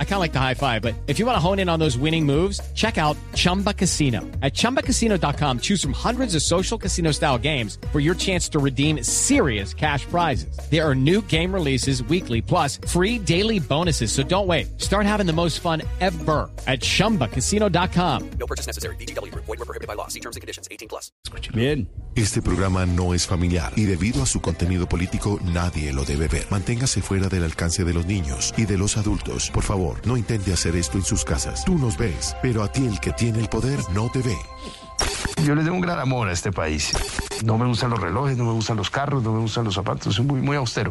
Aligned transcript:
I 0.00 0.04
kind 0.04 0.14
of 0.14 0.20
like 0.20 0.32
the 0.32 0.40
high 0.40 0.54
five, 0.54 0.82
but 0.82 0.96
if 1.06 1.20
you 1.20 1.26
want 1.26 1.36
to 1.36 1.40
hone 1.40 1.60
in 1.60 1.68
on 1.68 1.78
those 1.78 1.96
winning 1.96 2.26
moves, 2.26 2.60
check 2.74 2.98
out 2.98 3.16
Chumba 3.34 3.72
Casino. 3.72 4.22
At 4.42 4.54
ChumbaCasino.com, 4.54 5.60
choose 5.60 5.80
from 5.80 5.92
hundreds 5.92 6.34
of 6.34 6.42
social 6.42 6.76
casino 6.76 7.12
style 7.12 7.38
games 7.38 7.78
for 7.92 8.00
your 8.00 8.16
chance 8.16 8.48
to 8.48 8.58
redeem 8.58 9.04
serious 9.04 9.72
cash 9.72 10.04
prizes. 10.06 10.58
There 10.68 10.84
are 10.84 10.96
new 10.96 11.22
game 11.22 11.54
releases 11.54 12.02
weekly, 12.02 12.42
plus 12.42 12.78
free 12.88 13.20
daily 13.20 13.60
bonuses. 13.60 14.10
So 14.10 14.24
don't 14.24 14.48
wait. 14.48 14.80
Start 14.80 15.06
having 15.06 15.26
the 15.26 15.32
most 15.32 15.60
fun 15.60 15.82
ever 16.00 16.50
at 16.66 16.80
ChumbaCasino.com. 16.80 18.30
No 18.40 18.46
purchase 18.48 18.66
necessary. 18.66 18.96
BGW. 18.96 19.32
Void 19.32 19.46
were 19.46 19.56
prohibited 19.58 19.86
by 19.86 19.94
law. 19.94 20.08
See 20.08 20.20
terms 20.20 20.34
and 20.34 20.40
conditions. 20.40 20.66
18 20.72 20.88
plus. 20.88 21.12
Bien. 21.54 21.88
Este 22.16 22.42
programa 22.42 22.84
no 22.84 23.14
es 23.14 23.28
familiar 23.28 23.72
y 23.76 23.84
debido 23.84 24.24
a 24.24 24.26
su 24.26 24.40
contenido 24.40 24.88
político 24.88 25.38
nadie 25.44 25.92
lo 25.92 26.04
debe 26.04 26.26
ver. 26.26 26.46
Manténgase 26.50 27.00
fuera 27.00 27.28
del 27.28 27.44
alcance 27.44 27.84
de 27.84 27.94
los 27.94 28.06
niños 28.06 28.52
y 28.56 28.64
de 28.64 28.76
los 28.76 28.96
adultos. 28.96 29.50
Por 29.52 29.62
favor, 29.62 29.87
no 30.04 30.16
intente 30.16 30.52
hacer 30.52 30.76
esto 30.76 30.98
en 30.98 31.04
sus 31.04 31.24
casas. 31.24 31.64
Tú 31.64 31.78
nos 31.78 31.96
ves, 31.96 32.36
pero 32.42 32.62
a 32.62 32.70
ti 32.70 32.86
el 32.86 33.00
que 33.00 33.12
tiene 33.12 33.40
el 33.40 33.48
poder 33.48 33.78
no 33.92 34.10
te 34.10 34.20
ve. 34.20 34.36
Yo 35.44 35.54
le 35.54 35.62
tengo 35.62 35.76
un 35.76 35.80
gran 35.80 35.98
amor 35.98 36.28
a 36.28 36.32
este 36.32 36.52
país. 36.52 36.92
No 37.44 37.56
me 37.58 37.66
gustan 37.66 37.90
los 37.90 38.00
relojes, 38.00 38.36
no 38.36 38.44
me 38.44 38.52
gustan 38.52 38.76
los 38.76 38.90
carros, 38.90 39.22
no 39.22 39.32
me 39.32 39.40
gustan 39.40 39.64
los 39.64 39.74
zapatos. 39.74 40.14
Soy 40.14 40.24
muy, 40.24 40.40
muy 40.40 40.56
austero. 40.56 40.90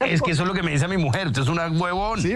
Es 0.00 0.20
que 0.20 0.32
eso 0.32 0.42
es 0.42 0.48
lo 0.48 0.54
que 0.54 0.62
me 0.62 0.72
dice 0.72 0.88
mi 0.88 0.96
mujer. 0.96 1.28
Usted 1.28 1.42
es 1.42 1.48
una 1.48 1.68
huevón. 1.68 2.20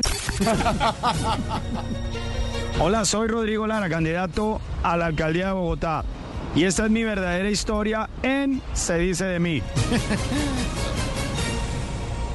Hola, 2.80 3.04
soy 3.04 3.28
Rodrigo 3.28 3.66
Lara, 3.66 3.88
candidato 3.88 4.60
a 4.82 4.96
la 4.96 5.06
alcaldía 5.06 5.48
de 5.48 5.52
Bogotá. 5.52 6.04
Y 6.54 6.64
esta 6.64 6.84
es 6.84 6.90
mi 6.90 7.02
verdadera 7.02 7.50
historia 7.50 8.08
en 8.22 8.62
Se 8.72 8.98
dice 8.98 9.24
de 9.24 9.38
mí. 9.40 9.62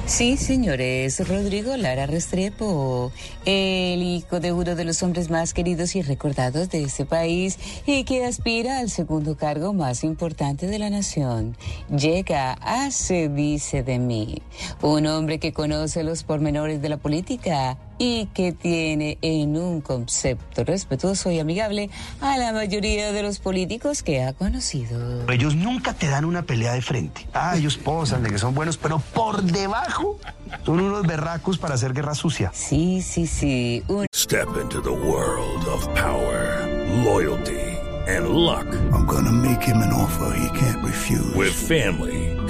Sí, 0.06 0.36
señores, 0.36 1.26
Rodrigo 1.26 1.78
Lara 1.78 2.04
Restrepo, 2.04 3.10
el 3.46 4.02
hijo 4.02 4.38
de 4.38 4.52
uno 4.52 4.74
de 4.74 4.84
los 4.84 5.02
hombres 5.02 5.30
más 5.30 5.54
queridos 5.54 5.96
y 5.96 6.02
recordados 6.02 6.68
de 6.68 6.82
este 6.82 7.06
país 7.06 7.58
y 7.86 8.04
que 8.04 8.22
aspira 8.26 8.80
al 8.80 8.90
segundo 8.90 9.38
cargo 9.38 9.72
más 9.72 10.04
importante 10.04 10.66
de 10.66 10.78
la 10.78 10.90
nación. 10.90 11.56
Llega 11.88 12.52
a 12.52 12.90
Se 12.90 13.30
dice 13.30 13.82
de 13.82 13.98
mí, 13.98 14.42
un 14.82 15.06
hombre 15.06 15.38
que 15.38 15.54
conoce 15.54 16.04
los 16.04 16.22
pormenores 16.22 16.82
de 16.82 16.90
la 16.90 16.98
política 16.98 17.78
y 17.98 18.26
que 18.26 18.52
tiene 18.52 19.18
en 19.22 19.56
un 19.56 19.80
concepto 19.80 20.64
respetuoso 20.64 21.30
y 21.30 21.38
amigable 21.38 21.90
a 22.20 22.36
la 22.38 22.52
mayoría 22.52 23.12
de 23.12 23.22
los 23.22 23.38
políticos 23.38 24.02
que 24.02 24.22
ha 24.22 24.32
conocido. 24.32 25.30
Ellos 25.30 25.54
nunca 25.54 25.94
te 25.94 26.08
dan 26.08 26.24
una 26.24 26.42
pelea 26.42 26.72
de 26.72 26.82
frente. 26.82 27.26
Ah, 27.32 27.56
ellos 27.56 27.76
posan 27.76 28.22
de 28.22 28.30
que 28.30 28.38
son 28.38 28.54
buenos, 28.54 28.76
pero 28.76 28.98
por 28.98 29.42
debajo 29.42 30.18
son 30.64 30.80
unos 30.80 31.06
berracos 31.06 31.58
para 31.58 31.74
hacer 31.74 31.92
guerra 31.92 32.14
sucia. 32.14 32.50
Sí, 32.54 33.02
sí, 33.02 33.26
sí, 33.26 33.82
un 33.88 34.06
Step 34.14 34.48
into 34.60 34.80
the 34.80 34.90
world 34.90 35.64
of 35.68 35.86
power, 35.94 36.66
loyalty, 37.04 37.60
and 38.08 38.28
luck. 38.30 38.66
I'm 38.92 39.06
gonna 39.06 39.32
make 39.32 39.62
him 39.62 39.76
an 39.78 39.92
offer 39.92 40.34
he 40.36 40.58
can't 40.58 40.82
refuse. 40.84 41.34
With 41.34 41.52
family, 41.52 42.23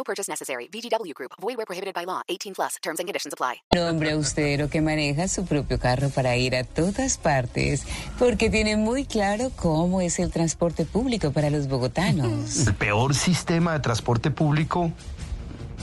No 0.00 0.04
purchase 0.04 0.30
necessary. 0.30 0.66
VGW 0.72 1.12
Group. 1.12 1.32
Void 1.42 1.58
were 1.58 1.66
prohibited 1.66 1.92
by 1.92 2.06
law. 2.06 2.22
18 2.26 2.54
plus. 2.54 2.78
Terms 2.82 3.00
and 3.00 3.06
conditions 3.06 3.34
apply. 3.34 3.60
hombre 3.76 4.12
austero 4.12 4.70
que 4.70 4.80
maneja 4.80 5.28
su 5.28 5.44
propio 5.44 5.78
carro 5.78 6.08
para 6.08 6.36
ir 6.36 6.56
a 6.56 6.64
todas 6.64 7.18
partes 7.18 7.82
porque 8.18 8.48
tiene 8.48 8.78
muy 8.78 9.04
claro 9.04 9.50
cómo 9.56 10.00
es 10.00 10.18
el 10.18 10.30
transporte 10.30 10.86
público 10.86 11.32
para 11.32 11.50
los 11.50 11.68
bogotanos. 11.68 12.66
El 12.66 12.74
peor 12.76 13.14
sistema 13.14 13.74
de 13.74 13.80
transporte 13.80 14.30
público, 14.30 14.90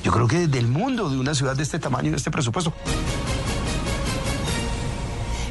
yo 0.04 0.12
creo 0.12 0.28
que 0.28 0.48
del 0.48 0.68
mundo, 0.68 1.12
de 1.12 1.20
una 1.20 1.36
ciudad 1.36 1.56
de 1.56 1.62
este 1.62 1.78
tamaño 1.78 2.08
y 2.08 2.12
de 2.12 2.18
este 2.18 2.32
presupuesto. 2.32 2.74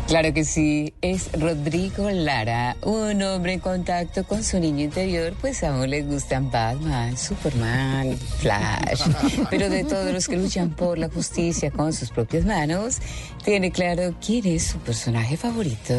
Claro 0.06 0.32
que 0.32 0.44
sí, 0.44 0.94
es 1.00 1.32
Rodrigo 1.32 2.08
Lara, 2.10 2.76
un 2.82 3.20
hombre 3.22 3.54
en 3.54 3.58
contacto 3.60 4.22
con 4.22 4.44
su 4.44 4.60
niño 4.60 4.84
interior, 4.84 5.34
pues 5.40 5.64
aún 5.64 5.90
le 5.90 6.02
gustan 6.02 6.48
Batman, 6.48 7.16
Superman, 7.16 8.16
Flash, 8.16 9.02
pero 9.50 9.68
de 9.68 9.82
todos 9.82 10.12
los 10.12 10.28
que 10.28 10.36
luchan 10.36 10.70
por 10.70 10.96
la 10.96 11.08
justicia 11.08 11.72
con 11.72 11.92
sus 11.92 12.10
propias 12.10 12.44
manos, 12.44 12.98
tiene 13.46 13.70
claro 13.70 14.12
quién 14.20 14.44
es 14.44 14.66
su 14.66 14.78
personaje 14.78 15.36
favorito. 15.36 15.94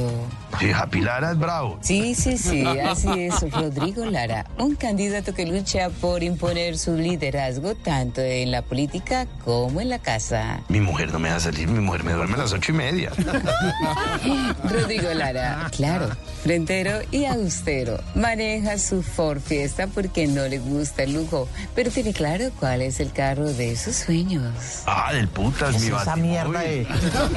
Sí, 0.60 0.70
Happy 0.70 1.00
Lara 1.00 1.32
es 1.32 1.40
bravo. 1.40 1.80
Sí, 1.82 2.14
sí, 2.14 2.38
sí, 2.38 2.66
así 2.66 3.08
es, 3.16 3.40
Rodrigo 3.54 4.06
Lara, 4.06 4.46
un 4.58 4.76
candidato 4.76 5.34
que 5.34 5.46
lucha 5.46 5.90
por 5.90 6.24
imponer 6.24 6.78
su 6.78 6.96
liderazgo 6.96 7.74
tanto 7.74 8.20
en 8.20 8.52
la 8.52 8.64
política 8.64 9.28
como 9.46 9.80
en 9.80 9.88
la 9.88 10.00
casa. 10.00 10.60
Mi 10.68 10.82
mujer 10.82 11.14
no 11.14 11.20
me 11.20 11.30
deja 11.30 11.40
salir, 11.40 11.70
mi 11.70 11.80
mujer 11.80 12.04
me 12.04 12.12
duerme 12.12 12.34
a 12.34 12.40
las 12.40 12.52
ocho 12.52 12.74
y 12.74 12.76
media. 12.76 13.12
Rodrigo 14.66 15.14
Lara, 15.14 15.70
claro, 15.74 16.10
frentero 16.44 17.00
y 17.12 17.24
austero. 17.26 17.98
Maneja 18.14 18.78
su 18.78 19.02
Ford 19.02 19.40
Fiesta 19.40 19.88
porque 19.88 20.28
no 20.28 20.46
le 20.50 20.60
gusta 20.60 21.04
el 21.04 21.14
lujo, 21.14 21.48
pero 21.74 21.92
tiene 21.92 22.12
claro 22.12 22.52
cuál 22.60 22.82
es 22.82 23.00
el 23.00 23.14
carro 23.14 23.54
de 23.54 23.78
sus 23.78 23.96
sueños. 23.96 24.84
Ah, 24.86 25.14
del 25.14 25.30
putas, 25.30 25.80
mi 25.80 25.88
esa 25.88 26.18
mierda 26.18 26.60
Batimóvil. 26.60 27.37